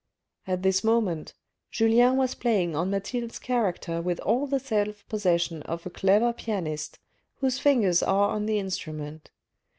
[0.47, 1.35] At this moment,
[1.69, 6.97] Julien was playing on Mathilde's character with all the self possession of a clever pianist,
[7.35, 9.29] whose fingers are on the instrument.